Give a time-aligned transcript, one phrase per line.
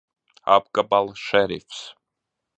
[0.55, 1.85] Apgabala šerifs!